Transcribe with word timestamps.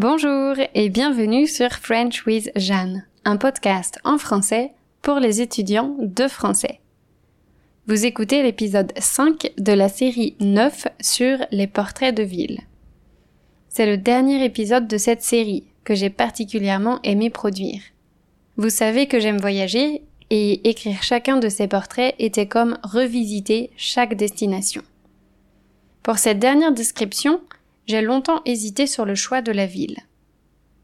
Bonjour 0.00 0.54
et 0.76 0.90
bienvenue 0.90 1.48
sur 1.48 1.72
French 1.72 2.24
with 2.24 2.52
Jeanne, 2.54 3.04
un 3.24 3.36
podcast 3.36 3.98
en 4.04 4.16
français 4.16 4.70
pour 5.02 5.18
les 5.18 5.40
étudiants 5.40 5.96
de 5.98 6.28
français. 6.28 6.78
Vous 7.88 8.06
écoutez 8.06 8.44
l'épisode 8.44 8.92
5 8.96 9.54
de 9.58 9.72
la 9.72 9.88
série 9.88 10.36
9 10.38 10.86
sur 11.00 11.38
les 11.50 11.66
portraits 11.66 12.14
de 12.14 12.22
ville. 12.22 12.60
C'est 13.70 13.86
le 13.86 13.96
dernier 13.96 14.44
épisode 14.44 14.86
de 14.86 14.98
cette 14.98 15.24
série 15.24 15.64
que 15.82 15.96
j'ai 15.96 16.10
particulièrement 16.10 17.00
aimé 17.02 17.28
produire. 17.28 17.80
Vous 18.56 18.70
savez 18.70 19.08
que 19.08 19.18
j'aime 19.18 19.40
voyager 19.40 20.02
et 20.30 20.68
écrire 20.68 21.02
chacun 21.02 21.38
de 21.38 21.48
ces 21.48 21.66
portraits 21.66 22.14
était 22.20 22.46
comme 22.46 22.78
revisiter 22.84 23.72
chaque 23.76 24.14
destination. 24.14 24.82
Pour 26.04 26.18
cette 26.18 26.38
dernière 26.38 26.70
description, 26.70 27.40
j'ai 27.88 28.02
longtemps 28.02 28.42
hésité 28.44 28.86
sur 28.86 29.06
le 29.06 29.14
choix 29.14 29.40
de 29.40 29.50
la 29.50 29.64
ville. 29.64 29.96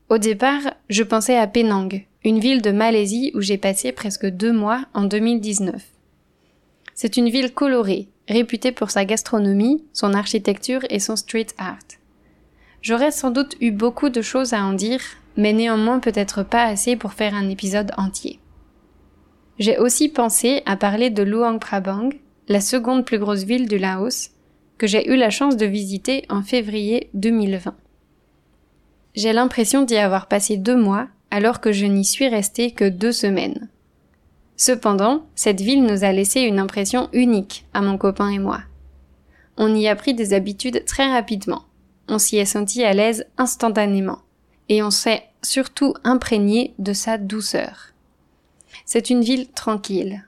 Au 0.09 0.17
départ, 0.17 0.63
je 0.89 1.03
pensais 1.03 1.37
à 1.37 1.47
Penang, 1.47 2.03
une 2.25 2.41
ville 2.41 2.63
de 2.63 2.71
Malaisie 2.71 3.31
où 3.35 3.43
j'ai 3.43 3.59
passé 3.59 3.93
presque 3.93 4.27
deux 4.27 4.53
mois 4.53 4.87
en 4.95 5.05
2019. 5.05 5.83
C'est 6.95 7.19
une 7.19 7.29
ville 7.29 7.53
colorée, 7.53 8.09
réputée 8.27 8.73
pour 8.73 8.91
sa 8.91 9.05
gastronomie, 9.05 9.85
son 9.93 10.15
architecture 10.15 10.81
et 10.89 10.99
son 10.99 11.17
street 11.17 11.49
art. 11.59 11.77
J'aurais 12.81 13.11
sans 13.11 13.31
doute 13.31 13.57
eu 13.61 13.71
beaucoup 13.71 14.09
de 14.09 14.23
choses 14.23 14.55
à 14.55 14.65
en 14.65 14.73
dire, 14.73 15.03
mais 15.37 15.53
néanmoins 15.53 16.01
peut-être 16.01 16.43
pas 16.43 16.65
assez 16.65 16.97
pour 16.97 17.13
faire 17.13 17.35
un 17.35 17.51
épisode 17.51 17.93
entier. 17.99 18.41
J'ai 19.59 19.79
aussi 19.79 20.09
pensé 20.09 20.63
à 20.65 20.77
parler 20.77 21.11
de 21.11 21.23
Luang 21.23 21.59
Prabang, 21.59 22.11
la 22.49 22.61
seconde 22.63 23.05
plus 23.05 23.19
grosse 23.19 23.45
ville 23.45 23.69
du 23.69 23.79
Laos, 23.79 24.31
j'ai 24.87 25.11
eu 25.11 25.17
la 25.17 25.31
chance 25.31 25.57
de 25.57 25.67
visiter 25.67 26.25
en 26.29 26.43
février 26.43 27.11
2020. 27.15 27.75
J'ai 29.15 29.33
l'impression 29.33 29.83
d'y 29.83 29.97
avoir 29.97 30.27
passé 30.27 30.57
deux 30.57 30.77
mois 30.77 31.09
alors 31.31 31.61
que 31.61 31.73
je 31.73 31.87
n'y 31.87 32.05
suis 32.05 32.29
restée 32.29 32.73
que 32.73 32.89
deux 32.89 33.13
semaines. 33.13 33.69
Cependant, 34.57 35.27
cette 35.35 35.61
ville 35.61 35.85
nous 35.85 36.05
a 36.05 36.13
laissé 36.13 36.41
une 36.41 36.59
impression 36.59 37.09
unique 37.13 37.67
à 37.75 37.81
mon 37.81 37.99
copain 37.99 38.29
et 38.29 38.39
moi. 38.39 38.63
On 39.57 39.75
y 39.75 39.89
a 39.89 39.97
pris 39.97 40.15
des 40.15 40.33
habitudes 40.33 40.85
très 40.85 41.11
rapidement. 41.11 41.65
On 42.09 42.19
s'y 42.19 42.37
est 42.39 42.45
senti 42.45 42.85
à 42.85 42.93
l'aise 42.93 43.27
instantanément 43.39 44.19
et 44.69 44.83
on 44.83 44.91
s'est 44.91 45.25
surtout 45.43 45.95
imprégné 46.05 46.75
de 46.79 46.93
sa 46.93 47.19
douceur. 47.19 47.93
C'est 48.85 49.11
une 49.11 49.23
ville 49.23 49.49
tranquille. 49.49 50.25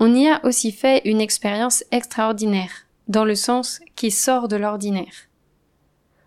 On 0.00 0.14
y 0.14 0.28
a 0.28 0.44
aussi 0.44 0.72
fait 0.72 1.02
une 1.04 1.20
expérience 1.20 1.84
extraordinaire, 1.90 2.86
dans 3.08 3.24
le 3.24 3.34
sens 3.34 3.80
qui 3.96 4.10
sort 4.10 4.48
de 4.48 4.56
l'ordinaire. 4.56 5.28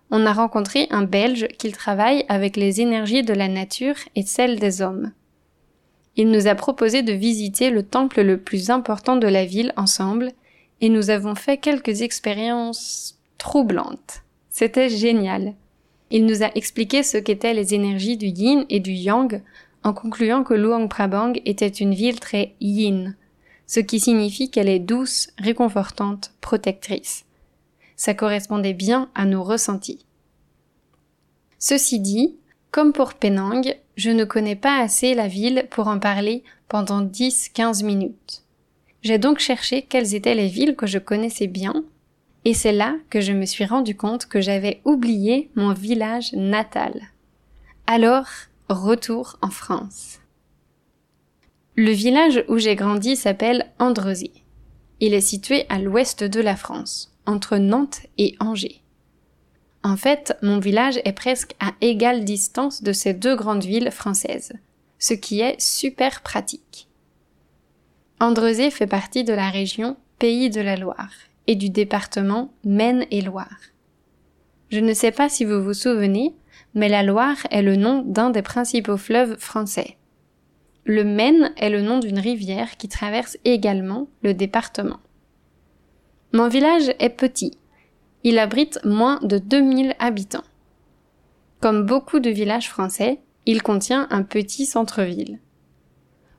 On 0.09 0.25
a 0.25 0.33
rencontré 0.33 0.87
un 0.89 1.03
Belge 1.03 1.47
qui 1.57 1.71
travaille 1.71 2.25
avec 2.27 2.57
les 2.57 2.81
énergies 2.81 3.23
de 3.23 3.33
la 3.33 3.47
nature 3.47 3.95
et 4.15 4.23
celles 4.23 4.59
des 4.59 4.81
hommes. 4.81 5.13
Il 6.17 6.29
nous 6.29 6.47
a 6.47 6.55
proposé 6.55 7.03
de 7.03 7.13
visiter 7.13 7.69
le 7.69 7.83
temple 7.83 8.21
le 8.21 8.37
plus 8.37 8.69
important 8.69 9.15
de 9.15 9.27
la 9.27 9.45
ville 9.45 9.71
ensemble, 9.77 10.31
et 10.81 10.89
nous 10.89 11.09
avons 11.09 11.35
fait 11.35 11.57
quelques 11.57 12.01
expériences 12.01 13.19
troublantes. 13.37 14.23
C'était 14.49 14.89
génial. 14.89 15.53
Il 16.09 16.25
nous 16.25 16.43
a 16.43 16.51
expliqué 16.55 17.03
ce 17.03 17.17
qu'étaient 17.17 17.53
les 17.53 17.73
énergies 17.73 18.17
du 18.17 18.27
yin 18.27 18.65
et 18.69 18.81
du 18.81 18.91
yang, 18.91 19.41
en 19.83 19.93
concluant 19.93 20.43
que 20.43 20.53
Luang 20.53 20.89
Prabang 20.89 21.33
était 21.45 21.67
une 21.67 21.93
ville 21.93 22.19
très 22.19 22.53
yin, 22.59 23.15
ce 23.71 23.79
qui 23.79 24.01
signifie 24.01 24.51
qu'elle 24.51 24.67
est 24.67 24.79
douce, 24.79 25.29
réconfortante, 25.37 26.33
protectrice. 26.41 27.23
Ça 27.95 28.13
correspondait 28.13 28.73
bien 28.73 29.09
à 29.15 29.23
nos 29.23 29.45
ressentis. 29.45 30.05
Ceci 31.57 32.01
dit, 32.01 32.35
comme 32.71 32.91
pour 32.91 33.13
Penang, 33.13 33.73
je 33.95 34.09
ne 34.09 34.25
connais 34.25 34.57
pas 34.57 34.81
assez 34.81 35.13
la 35.13 35.29
ville 35.29 35.67
pour 35.71 35.87
en 35.87 35.99
parler 35.99 36.43
pendant 36.67 37.01
10-15 37.01 37.85
minutes. 37.85 38.43
J'ai 39.03 39.19
donc 39.19 39.39
cherché 39.39 39.83
quelles 39.83 40.15
étaient 40.15 40.35
les 40.35 40.49
villes 40.49 40.75
que 40.75 40.85
je 40.85 40.99
connaissais 40.99 41.47
bien 41.47 41.85
et 42.43 42.53
c'est 42.53 42.73
là 42.73 42.97
que 43.09 43.21
je 43.21 43.31
me 43.31 43.45
suis 43.45 43.63
rendu 43.63 43.95
compte 43.95 44.25
que 44.25 44.41
j'avais 44.41 44.81
oublié 44.83 45.49
mon 45.55 45.71
village 45.71 46.33
natal. 46.33 46.99
Alors, 47.87 48.27
retour 48.67 49.37
en 49.41 49.49
France. 49.49 50.20
Le 51.77 51.91
village 51.91 52.43
où 52.49 52.57
j'ai 52.57 52.75
grandi 52.75 53.15
s'appelle 53.15 53.71
Andrezy. 53.79 54.43
Il 54.99 55.13
est 55.13 55.21
situé 55.21 55.65
à 55.69 55.79
l'ouest 55.79 56.23
de 56.23 56.41
la 56.41 56.57
France, 56.57 57.15
entre 57.25 57.57
Nantes 57.57 58.01
et 58.17 58.35
Angers. 58.41 58.81
En 59.81 59.95
fait, 59.95 60.37
mon 60.41 60.59
village 60.59 60.99
est 61.05 61.13
presque 61.13 61.55
à 61.61 61.71
égale 61.79 62.25
distance 62.25 62.83
de 62.83 62.91
ces 62.91 63.13
deux 63.13 63.37
grandes 63.37 63.63
villes 63.63 63.89
françaises, 63.89 64.51
ce 64.99 65.13
qui 65.13 65.39
est 65.39 65.59
super 65.61 66.21
pratique. 66.21 66.89
Andrezé 68.19 68.69
fait 68.69 68.85
partie 68.85 69.23
de 69.23 69.33
la 69.33 69.49
région 69.49 69.95
Pays 70.19 70.49
de 70.49 70.61
la 70.61 70.75
Loire 70.75 71.13
et 71.47 71.55
du 71.55 71.69
département 71.69 72.53
Maine-et-Loire. 72.65 73.59
Je 74.69 74.79
ne 74.79 74.93
sais 74.93 75.11
pas 75.11 75.29
si 75.29 75.45
vous 75.45 75.63
vous 75.63 75.73
souvenez, 75.73 76.35
mais 76.75 76.89
la 76.89 77.01
Loire 77.01 77.47
est 77.49 77.63
le 77.63 77.77
nom 77.77 78.03
d'un 78.05 78.29
des 78.29 78.41
principaux 78.41 78.97
fleuves 78.97 79.37
français. 79.39 79.97
Le 80.83 81.03
Maine 81.03 81.53
est 81.57 81.69
le 81.69 81.81
nom 81.81 81.99
d'une 81.99 82.19
rivière 82.19 82.77
qui 82.77 82.87
traverse 82.87 83.37
également 83.45 84.07
le 84.23 84.33
département. 84.33 84.99
Mon 86.33 86.47
village 86.47 86.93
est 86.99 87.09
petit. 87.09 87.57
Il 88.23 88.39
abrite 88.39 88.79
moins 88.83 89.19
de 89.21 89.37
2000 89.37 89.95
habitants. 89.99 90.43
Comme 91.59 91.85
beaucoup 91.85 92.19
de 92.19 92.29
villages 92.29 92.69
français, 92.69 93.19
il 93.45 93.61
contient 93.61 94.07
un 94.09 94.23
petit 94.23 94.65
centre-ville. 94.65 95.39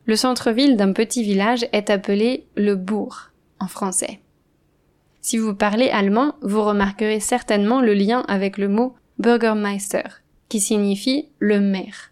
Le 0.06 0.16
centre-ville 0.16 0.76
d'un 0.76 0.92
petit 0.92 1.22
village 1.22 1.66
est 1.72 1.90
appelé 1.90 2.46
le 2.56 2.74
bourg 2.74 3.30
en 3.60 3.68
français. 3.68 4.20
Si 5.20 5.38
vous 5.38 5.54
parlez 5.54 5.88
allemand, 5.90 6.34
vous 6.42 6.64
remarquerez 6.64 7.20
certainement 7.20 7.80
le 7.80 7.94
lien 7.94 8.24
avec 8.26 8.58
le 8.58 8.68
mot 8.68 8.96
Bürgermeister, 9.18 10.02
qui 10.48 10.58
signifie 10.58 11.28
le 11.38 11.60
maire. 11.60 12.10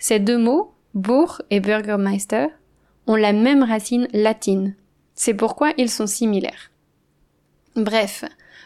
Ces 0.00 0.18
deux 0.18 0.38
mots, 0.38 0.74
bourg 0.94 1.42
et 1.50 1.60
Bürgermeister, 1.60 2.48
ont 3.06 3.16
la 3.16 3.32
même 3.32 3.62
racine 3.62 4.08
latine. 4.12 4.74
C'est 5.14 5.34
pourquoi 5.34 5.72
ils 5.76 5.90
sont 5.90 6.06
similaires. 6.06 6.70
Bref, 7.74 8.24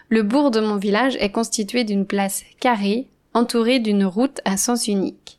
le 0.08 0.22
bourg 0.22 0.50
de 0.50 0.60
mon 0.60 0.76
village 0.76 1.16
est 1.20 1.32
constitué 1.32 1.84
d'une 1.84 2.06
place 2.06 2.44
carrée, 2.60 3.08
entourée 3.34 3.78
d'une 3.78 4.04
route 4.04 4.40
à 4.44 4.56
sens 4.56 4.88
unique. 4.88 5.38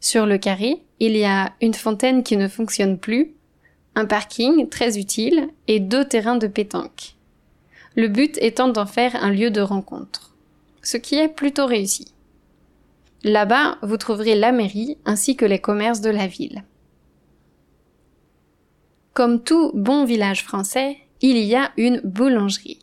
Sur 0.00 0.26
le 0.26 0.38
carré, 0.38 0.82
il 0.98 1.16
y 1.16 1.24
a 1.24 1.52
une 1.60 1.74
fontaine 1.74 2.22
qui 2.22 2.36
ne 2.36 2.48
fonctionne 2.48 2.98
plus, 2.98 3.34
un 3.94 4.06
parking 4.06 4.68
très 4.68 4.98
utile 4.98 5.48
et 5.68 5.80
deux 5.80 6.04
terrains 6.04 6.36
de 6.36 6.46
pétanque 6.46 7.16
le 7.96 8.08
but 8.08 8.38
étant 8.38 8.68
d'en 8.68 8.86
faire 8.86 9.16
un 9.22 9.30
lieu 9.30 9.50
de 9.50 9.60
rencontre, 9.60 10.34
ce 10.82 10.96
qui 10.96 11.16
est 11.16 11.28
plutôt 11.28 11.66
réussi. 11.66 12.12
Là-bas, 13.22 13.76
vous 13.82 13.98
trouverez 13.98 14.34
la 14.34 14.50
mairie 14.50 14.96
ainsi 15.04 15.36
que 15.36 15.44
les 15.44 15.58
commerces 15.58 16.00
de 16.00 16.10
la 16.10 16.26
ville. 16.26 16.64
Comme 19.12 19.42
tout 19.42 19.72
bon 19.74 20.04
village 20.04 20.42
français, 20.42 20.96
il 21.20 21.36
y 21.36 21.54
a 21.54 21.70
une 21.76 22.00
boulangerie. 22.02 22.78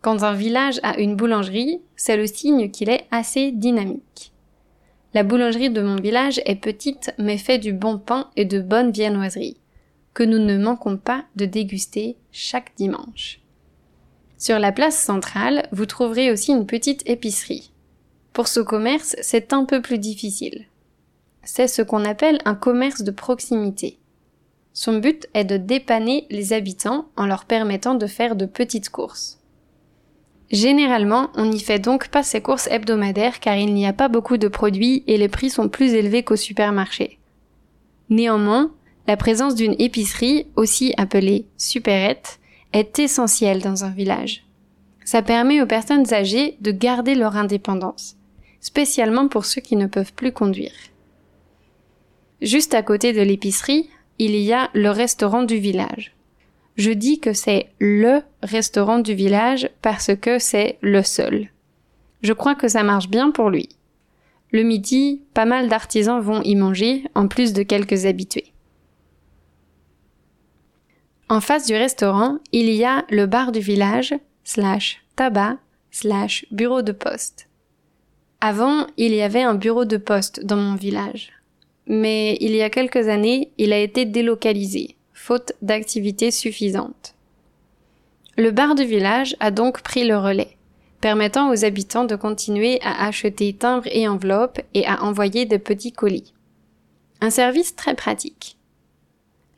Quand 0.00 0.22
un 0.22 0.32
village 0.32 0.80
a 0.82 0.98
une 0.98 1.16
boulangerie, 1.16 1.82
c'est 1.96 2.16
le 2.16 2.26
signe 2.26 2.70
qu'il 2.70 2.88
est 2.88 3.06
assez 3.10 3.52
dynamique. 3.52 4.32
La 5.12 5.22
boulangerie 5.22 5.70
de 5.70 5.82
mon 5.82 5.96
village 5.96 6.40
est 6.46 6.56
petite 6.56 7.12
mais 7.18 7.38
fait 7.38 7.58
du 7.58 7.72
bon 7.72 7.98
pain 7.98 8.30
et 8.36 8.44
de 8.44 8.60
bonnes 8.60 8.90
viennoiseries, 8.90 9.58
que 10.14 10.22
nous 10.22 10.38
ne 10.38 10.56
manquons 10.56 10.96
pas 10.96 11.24
de 11.36 11.44
déguster 11.44 12.16
chaque 12.32 12.74
dimanche. 12.76 13.40
Sur 14.38 14.58
la 14.58 14.72
place 14.72 14.98
centrale, 14.98 15.68
vous 15.72 15.86
trouverez 15.86 16.30
aussi 16.30 16.52
une 16.52 16.66
petite 16.66 17.02
épicerie. 17.08 17.72
Pour 18.36 18.48
ce 18.48 18.60
commerce, 18.60 19.16
c'est 19.22 19.54
un 19.54 19.64
peu 19.64 19.80
plus 19.80 19.96
difficile. 19.96 20.66
C'est 21.42 21.68
ce 21.68 21.80
qu'on 21.80 22.04
appelle 22.04 22.38
un 22.44 22.54
commerce 22.54 23.00
de 23.00 23.10
proximité. 23.10 23.98
Son 24.74 24.98
but 24.98 25.26
est 25.32 25.46
de 25.46 25.56
dépanner 25.56 26.26
les 26.28 26.52
habitants 26.52 27.06
en 27.16 27.24
leur 27.24 27.46
permettant 27.46 27.94
de 27.94 28.06
faire 28.06 28.36
de 28.36 28.44
petites 28.44 28.90
courses. 28.90 29.40
Généralement, 30.50 31.30
on 31.34 31.46
n'y 31.46 31.60
fait 31.60 31.78
donc 31.78 32.08
pas 32.08 32.22
ses 32.22 32.42
courses 32.42 32.66
hebdomadaires 32.66 33.40
car 33.40 33.56
il 33.56 33.72
n'y 33.72 33.86
a 33.86 33.94
pas 33.94 34.08
beaucoup 34.08 34.36
de 34.36 34.48
produits 34.48 35.02
et 35.06 35.16
les 35.16 35.28
prix 35.28 35.48
sont 35.48 35.70
plus 35.70 35.94
élevés 35.94 36.22
qu'au 36.22 36.36
supermarché. 36.36 37.18
Néanmoins, 38.10 38.70
la 39.06 39.16
présence 39.16 39.54
d'une 39.54 39.76
épicerie, 39.78 40.46
aussi 40.56 40.92
appelée 40.98 41.46
supérette, 41.56 42.38
est 42.74 42.98
essentiel 42.98 43.62
dans 43.62 43.86
un 43.86 43.92
village. 43.92 44.44
Ça 45.06 45.22
permet 45.22 45.62
aux 45.62 45.66
personnes 45.66 46.12
âgées 46.12 46.58
de 46.60 46.70
garder 46.70 47.14
leur 47.14 47.38
indépendance, 47.38 48.18
spécialement 48.66 49.28
pour 49.28 49.44
ceux 49.44 49.60
qui 49.60 49.76
ne 49.76 49.86
peuvent 49.86 50.12
plus 50.12 50.32
conduire. 50.32 50.72
Juste 52.42 52.74
à 52.74 52.82
côté 52.82 53.12
de 53.12 53.22
l'épicerie, 53.22 53.88
il 54.18 54.34
y 54.34 54.52
a 54.52 54.70
le 54.74 54.90
restaurant 54.90 55.44
du 55.44 55.58
village. 55.58 56.16
Je 56.76 56.90
dis 56.90 57.20
que 57.20 57.32
c'est 57.32 57.68
le 57.78 58.22
restaurant 58.42 58.98
du 58.98 59.14
village 59.14 59.70
parce 59.82 60.10
que 60.16 60.40
c'est 60.40 60.78
le 60.80 61.04
seul. 61.04 61.48
Je 62.22 62.32
crois 62.32 62.56
que 62.56 62.66
ça 62.66 62.82
marche 62.82 63.08
bien 63.08 63.30
pour 63.30 63.50
lui. 63.50 63.68
Le 64.50 64.64
midi, 64.64 65.22
pas 65.32 65.44
mal 65.44 65.68
d'artisans 65.68 66.20
vont 66.20 66.42
y 66.42 66.56
manger, 66.56 67.04
en 67.14 67.28
plus 67.28 67.52
de 67.52 67.62
quelques 67.62 68.04
habitués. 68.04 68.52
En 71.28 71.40
face 71.40 71.66
du 71.66 71.74
restaurant, 71.74 72.38
il 72.50 72.68
y 72.70 72.84
a 72.84 73.04
le 73.10 73.26
bar 73.26 73.52
du 73.52 73.60
village, 73.60 74.14
slash 74.42 75.04
tabac, 75.14 75.58
slash 75.92 76.46
bureau 76.50 76.82
de 76.82 76.92
poste. 76.92 77.48
Avant, 78.40 78.86
il 78.96 79.14
y 79.14 79.22
avait 79.22 79.42
un 79.42 79.54
bureau 79.54 79.84
de 79.84 79.96
poste 79.96 80.44
dans 80.44 80.56
mon 80.56 80.74
village. 80.74 81.32
Mais 81.86 82.36
il 82.40 82.54
y 82.54 82.62
a 82.62 82.70
quelques 82.70 83.08
années, 83.08 83.50
il 83.58 83.72
a 83.72 83.78
été 83.78 84.04
délocalisé, 84.04 84.96
faute 85.12 85.52
d'activité 85.62 86.30
suffisante. 86.30 87.14
Le 88.36 88.50
bar 88.50 88.74
du 88.74 88.84
village 88.84 89.36
a 89.40 89.50
donc 89.50 89.82
pris 89.82 90.06
le 90.06 90.18
relais 90.18 90.56
permettant 91.00 91.50
aux 91.50 91.64
habitants 91.64 92.04
de 92.04 92.16
continuer 92.16 92.80
à 92.82 93.06
acheter 93.06 93.52
timbres 93.52 93.86
et 93.92 94.08
enveloppes 94.08 94.60
et 94.74 94.86
à 94.86 95.04
envoyer 95.04 95.46
de 95.46 95.56
petits 95.56 95.92
colis. 95.92 96.32
Un 97.20 97.30
service 97.30 97.76
très 97.76 97.94
pratique. 97.94 98.56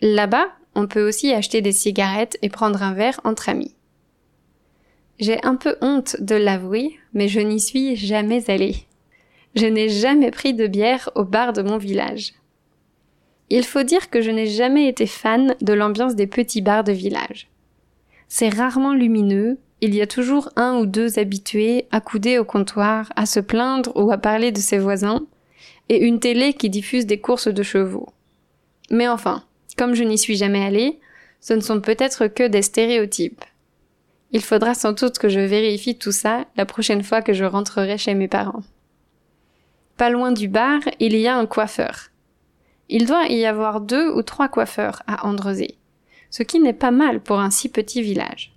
Là-bas, 0.00 0.48
on 0.74 0.86
peut 0.86 1.06
aussi 1.06 1.32
acheter 1.32 1.60
des 1.60 1.72
cigarettes 1.72 2.36
et 2.42 2.48
prendre 2.48 2.82
un 2.82 2.92
verre 2.92 3.20
entre 3.24 3.48
amis. 3.48 3.74
J'ai 5.18 5.42
un 5.44 5.56
peu 5.56 5.76
honte 5.80 6.16
de 6.20 6.36
l'avouer, 6.36 6.98
mais 7.18 7.26
je 7.26 7.40
n'y 7.40 7.58
suis 7.58 7.96
jamais 7.96 8.48
allée. 8.48 8.76
Je 9.56 9.66
n'ai 9.66 9.88
jamais 9.88 10.30
pris 10.30 10.54
de 10.54 10.68
bière 10.68 11.10
au 11.16 11.24
bar 11.24 11.52
de 11.52 11.62
mon 11.62 11.76
village. 11.76 12.32
Il 13.50 13.64
faut 13.64 13.82
dire 13.82 14.08
que 14.08 14.20
je 14.20 14.30
n'ai 14.30 14.46
jamais 14.46 14.86
été 14.86 15.04
fan 15.04 15.56
de 15.60 15.72
l'ambiance 15.72 16.14
des 16.14 16.28
petits 16.28 16.62
bars 16.62 16.84
de 16.84 16.92
village. 16.92 17.48
C'est 18.28 18.50
rarement 18.50 18.94
lumineux, 18.94 19.58
il 19.80 19.96
y 19.96 20.00
a 20.00 20.06
toujours 20.06 20.50
un 20.54 20.78
ou 20.78 20.86
deux 20.86 21.18
habitués 21.18 21.86
accoudés 21.90 22.38
au 22.38 22.44
comptoir 22.44 23.12
à 23.16 23.26
se 23.26 23.40
plaindre 23.40 23.90
ou 23.96 24.12
à 24.12 24.18
parler 24.18 24.52
de 24.52 24.58
ses 24.58 24.78
voisins, 24.78 25.26
et 25.88 25.98
une 25.98 26.20
télé 26.20 26.52
qui 26.52 26.70
diffuse 26.70 27.06
des 27.06 27.18
courses 27.18 27.48
de 27.48 27.62
chevaux. 27.64 28.10
Mais 28.92 29.08
enfin, 29.08 29.42
comme 29.76 29.94
je 29.94 30.04
n'y 30.04 30.18
suis 30.18 30.36
jamais 30.36 30.64
allée, 30.64 31.00
ce 31.40 31.54
ne 31.54 31.62
sont 31.62 31.80
peut-être 31.80 32.28
que 32.28 32.46
des 32.46 32.62
stéréotypes. 32.62 33.44
Il 34.32 34.42
faudra 34.42 34.74
sans 34.74 34.92
doute 34.92 35.18
que 35.18 35.28
je 35.28 35.40
vérifie 35.40 35.96
tout 35.96 36.12
ça 36.12 36.44
la 36.56 36.66
prochaine 36.66 37.02
fois 37.02 37.22
que 37.22 37.32
je 37.32 37.44
rentrerai 37.44 37.96
chez 37.96 38.14
mes 38.14 38.28
parents. 38.28 38.62
Pas 39.96 40.10
loin 40.10 40.32
du 40.32 40.48
bar, 40.48 40.80
il 41.00 41.16
y 41.16 41.26
a 41.26 41.36
un 41.36 41.46
coiffeur. 41.46 42.10
Il 42.88 43.06
doit 43.06 43.26
y 43.26 43.44
avoir 43.44 43.80
deux 43.80 44.10
ou 44.10 44.22
trois 44.22 44.48
coiffeurs 44.48 45.02
à 45.06 45.26
Andrezé, 45.26 45.76
ce 46.30 46.42
qui 46.42 46.60
n'est 46.60 46.72
pas 46.72 46.90
mal 46.90 47.20
pour 47.20 47.40
un 47.40 47.50
si 47.50 47.68
petit 47.68 48.02
village. 48.02 48.54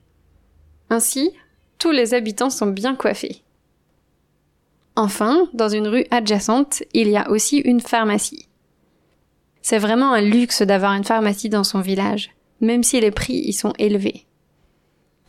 Ainsi, 0.90 1.32
tous 1.80 1.92
les 1.92 2.14
habitants 2.14 2.50
sont 2.50 2.68
bien 2.68 2.96
coiffés. 2.96 3.42
Enfin, 4.96 5.48
dans 5.54 5.70
une 5.70 5.88
rue 5.88 6.06
adjacente, 6.12 6.84
il 6.94 7.08
y 7.08 7.18
a 7.18 7.30
aussi 7.30 7.58
une 7.60 7.82
pharmacie. 7.82 8.48
C'est 9.62 9.80
vraiment 9.80 10.12
un 10.12 10.22
luxe 10.22 10.62
d'avoir 10.62 10.94
une 10.94 11.04
pharmacie 11.04 11.50
dans 11.50 11.64
son 11.64 11.80
village, 11.80 12.32
même 12.60 12.84
si 12.84 13.00
les 13.00 13.12
prix 13.12 13.34
y 13.34 13.54
sont 13.54 13.74
élevés. 13.80 14.26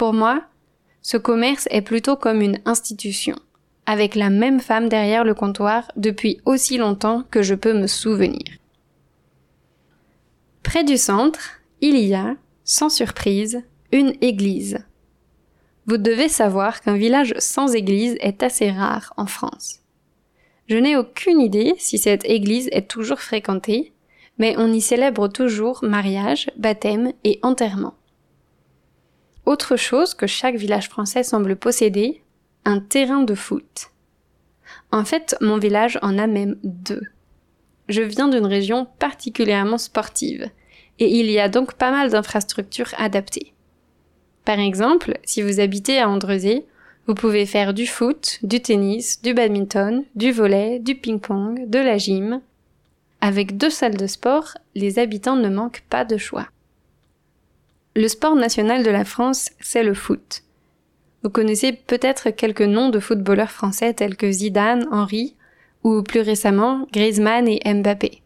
Pour 0.02 0.14
moi, 0.14 0.42
ce 1.00 1.16
commerce 1.16 1.68
est 1.70 1.80
plutôt 1.80 2.16
comme 2.16 2.40
une 2.40 2.58
institution, 2.64 3.36
avec 3.86 4.16
la 4.16 4.30
même 4.30 4.58
femme 4.58 4.88
derrière 4.88 5.22
le 5.22 5.32
comptoir 5.32 5.92
depuis 5.94 6.40
aussi 6.44 6.76
longtemps 6.76 7.22
que 7.30 7.40
je 7.40 7.54
peux 7.54 7.72
me 7.72 7.86
souvenir. 7.86 8.42
Près 10.64 10.82
du 10.82 10.96
centre, 10.96 11.60
il 11.80 11.96
y 11.98 12.14
a, 12.14 12.34
sans 12.64 12.88
surprise, 12.88 13.62
une 13.92 14.14
église. 14.20 14.84
Vous 15.86 15.98
devez 15.98 16.28
savoir 16.28 16.80
qu'un 16.80 16.96
village 16.96 17.34
sans 17.38 17.72
église 17.72 18.16
est 18.18 18.42
assez 18.42 18.72
rare 18.72 19.14
en 19.16 19.26
France. 19.26 19.82
Je 20.66 20.78
n'ai 20.78 20.96
aucune 20.96 21.40
idée 21.40 21.74
si 21.78 21.98
cette 21.98 22.24
église 22.24 22.68
est 22.72 22.90
toujours 22.90 23.20
fréquentée, 23.20 23.92
mais 24.36 24.56
on 24.58 24.72
y 24.72 24.80
célèbre 24.80 25.28
toujours 25.28 25.84
mariage, 25.84 26.50
baptême 26.56 27.12
et 27.22 27.38
enterrement. 27.42 27.94
Autre 29.44 29.76
chose 29.76 30.14
que 30.14 30.26
chaque 30.26 30.56
village 30.56 30.88
français 30.88 31.22
semble 31.22 31.56
posséder, 31.56 32.22
un 32.64 32.80
terrain 32.80 33.22
de 33.22 33.34
foot. 33.34 33.90
En 34.92 35.04
fait, 35.04 35.36
mon 35.40 35.58
village 35.58 35.98
en 36.02 36.18
a 36.18 36.26
même 36.26 36.56
deux. 36.62 37.02
Je 37.88 38.02
viens 38.02 38.28
d'une 38.28 38.46
région 38.46 38.86
particulièrement 38.98 39.78
sportive, 39.78 40.48
et 40.98 41.18
il 41.18 41.30
y 41.30 41.40
a 41.40 41.48
donc 41.48 41.74
pas 41.74 41.90
mal 41.90 42.10
d'infrastructures 42.10 42.94
adaptées. 42.98 43.52
Par 44.44 44.60
exemple, 44.60 45.18
si 45.24 45.42
vous 45.42 45.60
habitez 45.60 45.98
à 45.98 46.08
Andrezé, 46.08 46.66
vous 47.06 47.14
pouvez 47.14 47.46
faire 47.46 47.74
du 47.74 47.86
foot, 47.86 48.38
du 48.42 48.60
tennis, 48.62 49.20
du 49.22 49.34
badminton, 49.34 50.04
du 50.14 50.30
volet, 50.30 50.78
du 50.78 50.94
ping-pong, 50.94 51.68
de 51.68 51.78
la 51.78 51.98
gym. 51.98 52.40
Avec 53.20 53.56
deux 53.56 53.70
salles 53.70 53.96
de 53.96 54.06
sport, 54.06 54.54
les 54.74 54.98
habitants 54.98 55.36
ne 55.36 55.48
manquent 55.48 55.84
pas 55.90 56.04
de 56.04 56.16
choix. 56.16 56.48
Le 57.94 58.08
sport 58.08 58.36
national 58.36 58.84
de 58.84 58.90
la 58.90 59.04
France, 59.04 59.50
c'est 59.60 59.82
le 59.82 59.92
foot. 59.92 60.42
Vous 61.22 61.30
connaissez 61.30 61.72
peut-être 61.72 62.30
quelques 62.30 62.62
noms 62.62 62.88
de 62.88 62.98
footballeurs 62.98 63.50
français 63.50 63.92
tels 63.92 64.16
que 64.16 64.32
Zidane, 64.32 64.88
Henry, 64.90 65.36
ou 65.84 66.02
plus 66.02 66.20
récemment 66.20 66.86
Griezmann 66.92 67.46
et 67.48 67.60
Mbappé. 67.64 68.22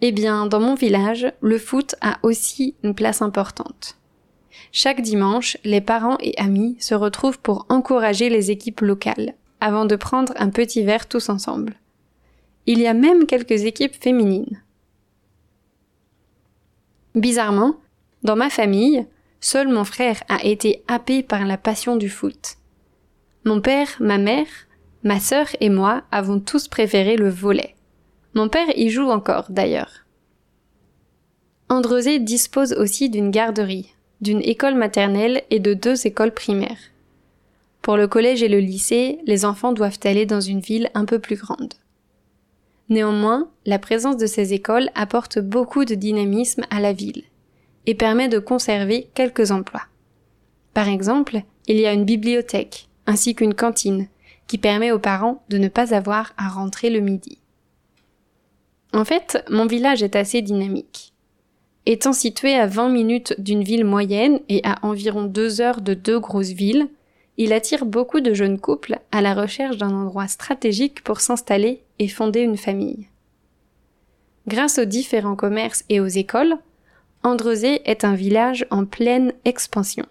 Eh 0.00 0.12
bien, 0.12 0.46
dans 0.46 0.60
mon 0.60 0.74
village, 0.74 1.32
le 1.40 1.58
foot 1.58 1.96
a 2.00 2.18
aussi 2.22 2.76
une 2.84 2.94
place 2.94 3.20
importante. 3.20 3.96
Chaque 4.70 5.00
dimanche, 5.00 5.56
les 5.64 5.80
parents 5.80 6.18
et 6.20 6.38
amis 6.38 6.76
se 6.78 6.94
retrouvent 6.94 7.40
pour 7.40 7.66
encourager 7.68 8.28
les 8.28 8.52
équipes 8.52 8.82
locales, 8.82 9.34
avant 9.60 9.86
de 9.86 9.96
prendre 9.96 10.32
un 10.36 10.50
petit 10.50 10.84
verre 10.84 11.08
tous 11.08 11.30
ensemble. 11.30 11.74
Il 12.66 12.78
y 12.78 12.86
a 12.86 12.94
même 12.94 13.26
quelques 13.26 13.64
équipes 13.64 14.00
féminines. 14.00 14.62
Bizarrement, 17.14 17.76
dans 18.22 18.36
ma 18.36 18.50
famille, 18.50 19.06
seul 19.40 19.68
mon 19.68 19.84
frère 19.84 20.22
a 20.28 20.44
été 20.44 20.82
happé 20.88 21.22
par 21.22 21.44
la 21.44 21.56
passion 21.56 21.96
du 21.96 22.08
foot. 22.08 22.56
Mon 23.44 23.60
père, 23.60 23.88
ma 24.00 24.18
mère, 24.18 24.46
ma 25.04 25.20
sœur 25.20 25.46
et 25.60 25.70
moi 25.70 26.02
avons 26.10 26.40
tous 26.40 26.68
préféré 26.68 27.16
le 27.16 27.28
volet. 27.28 27.74
Mon 28.34 28.48
père 28.48 28.68
y 28.76 28.90
joue 28.90 29.08
encore, 29.08 29.46
d'ailleurs. 29.48 30.04
Andrezé 31.68 32.18
dispose 32.18 32.72
aussi 32.72 33.08
d'une 33.08 33.30
garderie, 33.30 33.94
d'une 34.20 34.42
école 34.42 34.74
maternelle 34.74 35.42
et 35.50 35.60
de 35.60 35.74
deux 35.74 36.06
écoles 36.06 36.32
primaires. 36.32 36.78
Pour 37.82 37.96
le 37.96 38.08
collège 38.08 38.42
et 38.42 38.48
le 38.48 38.58
lycée, 38.58 39.18
les 39.26 39.44
enfants 39.44 39.72
doivent 39.72 40.00
aller 40.04 40.26
dans 40.26 40.40
une 40.40 40.60
ville 40.60 40.90
un 40.94 41.04
peu 41.04 41.18
plus 41.18 41.36
grande. 41.36 41.74
Néanmoins, 42.88 43.48
la 43.66 43.78
présence 43.78 44.16
de 44.16 44.26
ces 44.26 44.54
écoles 44.54 44.90
apporte 44.94 45.38
beaucoup 45.38 45.84
de 45.84 45.94
dynamisme 45.94 46.64
à 46.70 46.80
la 46.80 46.92
ville 46.92 47.22
et 47.86 47.94
permet 47.94 48.28
de 48.28 48.38
conserver 48.38 49.10
quelques 49.14 49.50
emplois. 49.50 49.84
Par 50.74 50.88
exemple, 50.88 51.42
il 51.66 51.78
y 51.78 51.86
a 51.86 51.92
une 51.92 52.04
bibliothèque 52.04 52.88
ainsi 53.06 53.34
qu'une 53.34 53.54
cantine 53.54 54.08
qui 54.46 54.58
permet 54.58 54.92
aux 54.92 54.98
parents 54.98 55.42
de 55.48 55.58
ne 55.58 55.68
pas 55.68 55.94
avoir 55.94 56.32
à 56.36 56.48
rentrer 56.48 56.90
le 56.90 57.00
midi. 57.00 57.38
En 58.92 59.04
fait, 59.04 59.44
mon 59.50 59.66
village 59.66 60.02
est 60.02 60.16
assez 60.16 60.42
dynamique. 60.42 61.12
Étant 61.86 62.12
situé 62.12 62.54
à 62.54 62.66
20 62.66 62.90
minutes 62.90 63.34
d'une 63.38 63.62
ville 63.62 63.84
moyenne 63.84 64.40
et 64.48 64.60
à 64.64 64.78
environ 64.82 65.24
deux 65.24 65.60
heures 65.60 65.80
de 65.80 65.94
deux 65.94 66.18
grosses 66.18 66.48
villes, 66.48 66.88
il 67.38 67.52
attire 67.52 67.86
beaucoup 67.86 68.20
de 68.20 68.34
jeunes 68.34 68.58
couples 68.58 68.98
à 69.12 69.22
la 69.22 69.32
recherche 69.32 69.76
d'un 69.76 69.94
endroit 69.94 70.28
stratégique 70.28 71.02
pour 71.04 71.20
s'installer 71.20 71.82
et 71.98 72.08
fonder 72.08 72.40
une 72.40 72.56
famille. 72.56 73.08
Grâce 74.48 74.78
aux 74.78 74.84
différents 74.84 75.36
commerces 75.36 75.84
et 75.88 76.00
aux 76.00 76.06
écoles, 76.06 76.56
Andrezé 77.22 77.80
est 77.84 78.04
un 78.04 78.14
village 78.14 78.66
en 78.70 78.84
pleine 78.84 79.32
expansion. 79.44 80.06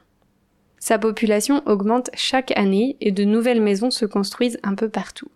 Sa 0.79 0.99
population 0.99 1.61
augmente 1.65 2.09
chaque 2.13 2.57
année 2.57 2.97
et 3.01 3.11
de 3.11 3.23
nouvelles 3.23 3.61
maisons 3.61 3.91
se 3.91 4.05
construisent 4.05 4.59
un 4.63 4.75
peu 4.75 4.89
partout. 4.89 5.29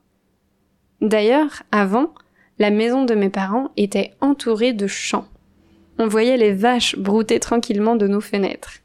D'ailleurs, 1.02 1.64
avant, 1.72 2.14
la 2.60 2.70
maison 2.70 3.06
de 3.06 3.16
mes 3.16 3.30
parents 3.30 3.72
était 3.76 4.14
entourée 4.22 4.74
de 4.74 4.88
champs 4.88 5.28
on 6.02 6.08
voyait 6.08 6.38
les 6.38 6.52
vaches 6.52 6.98
brouter 6.98 7.40
tranquillement 7.40 7.96
de 7.96 8.08
nos 8.08 8.22
fenêtres. 8.22 8.80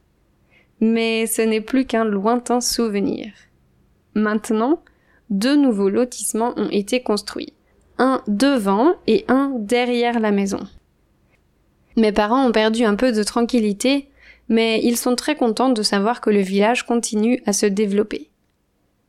Mais 0.80 1.26
ce 1.26 1.40
n'est 1.40 1.62
plus 1.62 1.86
qu'un 1.86 2.04
lointain 2.04 2.60
souvenir. 2.60 3.32
Maintenant, 4.14 4.82
deux 5.30 5.56
nouveaux 5.56 5.88
lotissements 5.88 6.52
ont 6.58 6.68
été 6.68 7.02
construits, 7.02 7.54
un 7.96 8.20
devant 8.28 8.96
et 9.06 9.24
un 9.28 9.50
derrière 9.56 10.20
la 10.20 10.30
maison. 10.30 10.60
Mes 11.96 12.12
parents 12.12 12.46
ont 12.46 12.52
perdu 12.52 12.84
un 12.84 12.94
peu 12.94 13.10
de 13.10 13.22
tranquillité, 13.22 14.10
mais 14.48 14.80
ils 14.82 14.98
sont 14.98 15.16
très 15.16 15.34
contents 15.34 15.70
de 15.70 15.82
savoir 15.82 16.20
que 16.20 16.30
le 16.30 16.40
village 16.40 16.84
continue 16.84 17.42
à 17.46 17.52
se 17.52 17.66
développer. 17.66 18.30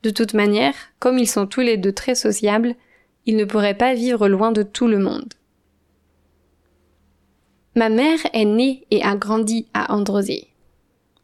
De 0.03 0.09
toute 0.09 0.33
manière, 0.33 0.73
comme 0.99 1.19
ils 1.19 1.27
sont 1.27 1.47
tous 1.47 1.61
les 1.61 1.75
deux 1.75 1.91
très 1.91 2.15
sociables, 2.15 2.75
ils 3.25 3.35
ne 3.35 3.45
pourraient 3.45 3.77
pas 3.77 3.93
vivre 3.93 4.29
loin 4.29 4.51
de 4.51 4.63
tout 4.63 4.87
le 4.87 4.99
monde. 4.99 5.33
Ma 7.75 7.89
mère 7.89 8.19
est 8.33 8.45
née 8.45 8.87
et 8.89 9.03
a 9.03 9.15
grandi 9.15 9.67
à 9.73 9.93
Androzé. 9.93 10.47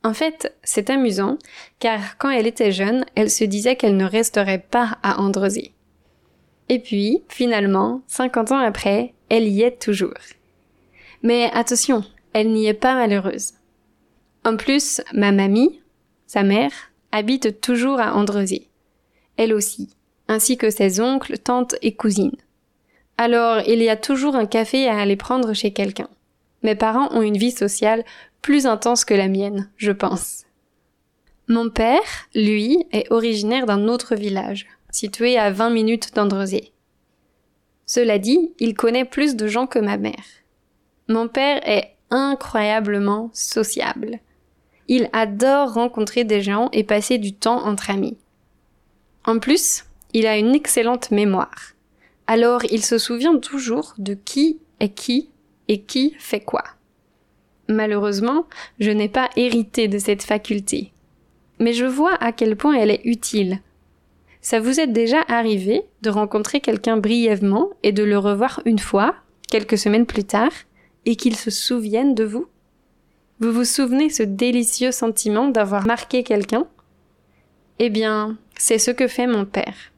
En 0.03 0.13
fait, 0.13 0.53
c'est 0.63 0.89
amusant, 0.89 1.37
car 1.79 2.17
quand 2.17 2.29
elle 2.29 2.45
était 2.45 2.73
jeune, 2.73 3.05
elle 3.15 3.31
se 3.31 3.45
disait 3.45 3.77
qu'elle 3.77 3.95
ne 3.95 4.05
resterait 4.05 4.59
pas 4.59 4.97
à 5.01 5.21
Androzé. 5.21 5.71
Et 6.67 6.79
puis, 6.79 7.23
finalement, 7.29 8.01
50 8.07 8.51
ans 8.51 8.57
après, 8.57 9.13
elle 9.29 9.47
y 9.47 9.61
est 9.61 9.81
toujours. 9.81 10.13
Mais 11.23 11.49
attention, 11.53 12.03
elle 12.33 12.51
n'y 12.51 12.67
est 12.67 12.73
pas 12.73 12.95
malheureuse. 12.95 13.53
En 14.43 14.57
plus, 14.57 15.01
ma 15.13 15.31
mamie, 15.31 15.81
sa 16.27 16.43
mère, 16.43 16.71
habite 17.11 17.61
toujours 17.61 17.99
à 17.99 18.13
Andrezé. 18.13 18.67
Elle 19.37 19.53
aussi, 19.53 19.95
ainsi 20.27 20.57
que 20.57 20.69
ses 20.69 20.99
oncles, 20.99 21.37
tantes 21.37 21.75
et 21.81 21.95
cousines. 21.95 22.35
Alors, 23.17 23.61
il 23.67 23.81
y 23.81 23.89
a 23.89 23.95
toujours 23.95 24.35
un 24.35 24.45
café 24.45 24.87
à 24.87 24.99
aller 24.99 25.15
prendre 25.15 25.53
chez 25.53 25.71
quelqu'un. 25.71 26.09
Mes 26.61 26.75
parents 26.75 27.09
ont 27.11 27.21
une 27.21 27.37
vie 27.37 27.51
sociale 27.51 28.03
plus 28.41 28.65
intense 28.65 29.05
que 29.05 29.13
la 29.13 29.27
mienne, 29.27 29.69
je 29.77 29.91
pense. 29.91 30.43
Mon 31.47 31.69
père, 31.69 32.01
lui, 32.35 32.85
est 32.91 33.11
originaire 33.11 33.65
d'un 33.65 33.87
autre 33.87 34.15
village, 34.15 34.65
situé 34.91 35.37
à 35.37 35.51
20 35.51 35.69
minutes 35.69 36.13
d'Andrezé. 36.15 36.71
Cela 37.85 38.17
dit, 38.17 38.53
il 38.59 38.73
connaît 38.73 39.05
plus 39.05 39.35
de 39.35 39.47
gens 39.47 39.67
que 39.67 39.79
ma 39.79 39.97
mère. 39.97 40.42
Mon 41.07 41.27
père 41.27 41.67
est 41.67 41.95
incroyablement 42.09 43.29
sociable. 43.33 44.19
Il 44.87 45.09
adore 45.13 45.73
rencontrer 45.73 46.23
des 46.23 46.41
gens 46.41 46.69
et 46.71 46.83
passer 46.83 47.17
du 47.17 47.33
temps 47.33 47.65
entre 47.65 47.89
amis. 47.89 48.17
En 49.25 49.39
plus, 49.39 49.85
il 50.13 50.27
a 50.27 50.37
une 50.37 50.53
excellente 50.53 51.11
mémoire. 51.11 51.73
Alors 52.27 52.63
il 52.65 52.83
se 52.83 52.97
souvient 52.97 53.37
toujours 53.37 53.93
de 53.97 54.13
qui 54.13 54.59
est 54.79 54.89
qui 54.89 55.29
et 55.67 55.81
qui 55.81 56.15
fait 56.19 56.41
quoi. 56.41 56.63
Malheureusement, 57.67 58.45
je 58.79 58.91
n'ai 58.91 59.09
pas 59.09 59.29
hérité 59.35 59.87
de 59.87 59.97
cette 59.97 60.23
faculté. 60.23 60.91
Mais 61.59 61.73
je 61.73 61.85
vois 61.85 62.15
à 62.15 62.31
quel 62.31 62.55
point 62.55 62.75
elle 62.75 62.91
est 62.91 63.05
utile. 63.05 63.59
Ça 64.41 64.59
vous 64.59 64.79
est 64.79 64.87
déjà 64.87 65.21
arrivé 65.29 65.83
de 66.01 66.09
rencontrer 66.09 66.59
quelqu'un 66.59 66.97
brièvement 66.97 67.69
et 67.81 67.93
de 67.93 68.03
le 68.03 68.17
revoir 68.17 68.61
une 68.65 68.79
fois, 68.79 69.15
quelques 69.49 69.77
semaines 69.77 70.05
plus 70.05 70.25
tard, 70.25 70.51
et 71.05 71.15
qu'il 71.15 71.35
se 71.35 71.51
souvienne 71.51 72.15
de 72.15 72.23
vous? 72.23 72.47
Vous 73.39 73.51
vous 73.51 73.65
souvenez 73.65 74.09
ce 74.09 74.23
délicieux 74.23 74.91
sentiment 74.91 75.47
d'avoir 75.47 75.85
marqué 75.85 76.23
quelqu'un? 76.23 76.67
Eh 77.79 77.89
bien, 77.89 78.37
c'est 78.57 78.77
ce 78.77 78.91
que 78.91 79.07
fait 79.07 79.27
mon 79.27 79.45
père. 79.45 79.91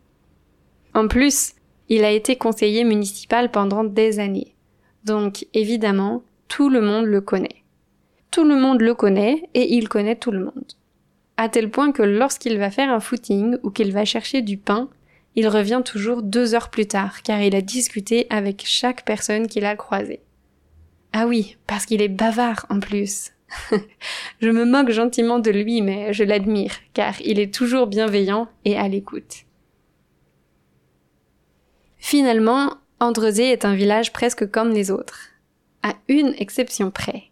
En 0.94 1.08
plus, 1.08 1.54
il 1.90 2.04
a 2.04 2.12
été 2.12 2.38
conseiller 2.38 2.84
municipal 2.84 3.52
pendant 3.52 3.84
des 3.84 4.20
années. 4.20 4.56
Donc, 5.04 5.46
évidemment, 5.54 6.24
tout 6.48 6.70
le 6.70 6.82
monde 6.82 7.06
le 7.06 7.22
connaît. 7.22 7.64
Tout 8.32 8.44
le 8.44 8.56
monde 8.56 8.82
le 8.82 8.96
connaît 8.96 9.44
et 9.54 9.76
il 9.76 9.88
connaît 9.90 10.16
tout 10.16 10.32
le 10.32 10.40
monde. 10.40 10.74
À 11.38 11.50
tel 11.50 11.70
point 11.70 11.92
que 11.92 12.02
lorsqu'il 12.02 12.58
va 12.58 12.72
faire 12.72 12.90
un 12.90 13.00
footing 13.00 13.58
ou 13.64 13.70
qu'il 13.70 13.92
va 13.92 14.06
chercher 14.06 14.42
du 14.42 14.58
pain, 14.58 14.90
il 15.36 15.48
revient 15.48 15.82
toujours 15.84 16.22
deux 16.22 16.56
heures 16.56 16.70
plus 16.70 16.88
tard 16.88 17.22
car 17.22 17.42
il 17.42 17.56
a 17.56 17.62
discuté 17.62 18.26
avec 18.30 18.64
chaque 18.66 19.04
personne 19.06 19.48
qu'il 19.48 19.66
a 19.66 19.76
croisée. 19.76 20.22
Ah 21.18 21.28
oui, 21.28 21.56
parce 21.66 21.86
qu'il 21.86 22.02
est 22.02 22.10
bavard 22.10 22.66
en 22.70 22.82
plus. 22.82 23.32
je 24.42 24.50
me 24.50 24.66
moque 24.66 24.90
gentiment 24.90 25.40
de 25.40 25.50
lui, 25.50 25.82
mais 25.82 26.12
je 26.12 26.26
l'admire, 26.26 26.74
car 26.94 27.14
il 27.22 27.40
est 27.40 27.54
toujours 27.54 27.88
bienveillant 27.88 28.50
et 28.66 28.78
à 28.78 28.90
l'écoute. 28.90 29.46
Finalement, 31.96 32.74
Andrezé 33.00 33.50
est 33.50 33.64
un 33.64 33.76
village 33.76 34.12
presque 34.12 34.52
comme 34.52 34.72
les 34.74 34.92
autres, 34.92 35.30
à 35.84 35.94
une 36.10 36.36
exception 36.38 36.92
près. 36.92 37.32